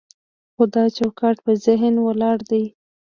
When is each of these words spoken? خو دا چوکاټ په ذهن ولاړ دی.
خو 0.53 0.63
دا 0.73 0.83
چوکاټ 0.97 1.35
په 1.45 1.51
ذهن 1.65 1.93
ولاړ 2.05 2.37
دی. 2.49 2.63